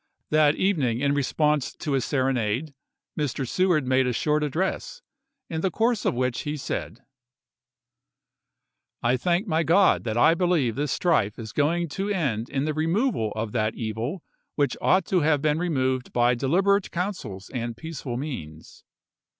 [0.31, 2.73] That evening in response to a serenade
[3.15, 3.47] Mr.
[3.47, 5.03] Seward made a short address,
[5.47, 7.01] in the course of which he said:
[9.03, 12.73] I thank my God that I believe this strife is going to end in the
[12.73, 14.23] removal of that evil
[14.55, 18.83] which ought to have been removed by deliberate councils and peaceful means.